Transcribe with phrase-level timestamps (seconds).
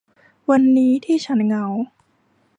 [0.49, 1.65] วันนี้ที่ฉันเหงา